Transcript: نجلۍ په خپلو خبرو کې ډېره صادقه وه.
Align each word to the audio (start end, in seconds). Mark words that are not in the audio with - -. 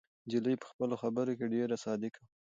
نجلۍ 0.25 0.55
په 0.59 0.67
خپلو 0.71 0.95
خبرو 1.01 1.33
کې 1.37 1.45
ډېره 1.53 1.75
صادقه 1.85 2.19
وه. 2.23 2.27